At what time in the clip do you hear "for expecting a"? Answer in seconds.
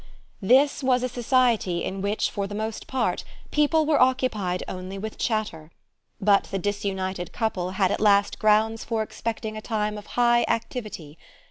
8.83-9.61